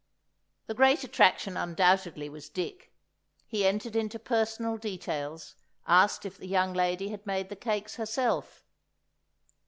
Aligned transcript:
The 0.65 0.73
great 0.73 1.03
attraction, 1.03 1.55
undoubtedly, 1.55 2.27
was 2.27 2.49
Dick. 2.49 2.91
He 3.45 3.67
entered 3.67 3.95
into 3.95 4.17
personal 4.17 4.77
details, 4.77 5.53
asked 5.87 6.25
if 6.25 6.39
the 6.39 6.47
young 6.47 6.73
lady 6.73 7.09
had 7.09 7.27
made 7.27 7.49
the 7.49 7.55
cakes 7.55 7.97
herself. 7.97 8.63